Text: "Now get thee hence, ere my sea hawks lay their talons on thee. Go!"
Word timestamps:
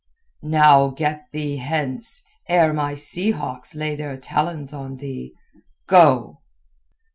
"Now 0.41 0.87
get 0.87 1.27
thee 1.31 1.57
hence, 1.57 2.23
ere 2.49 2.73
my 2.73 2.95
sea 2.95 3.29
hawks 3.29 3.75
lay 3.75 3.95
their 3.95 4.17
talons 4.17 4.73
on 4.73 4.97
thee. 4.97 5.35
Go!" 5.85 6.41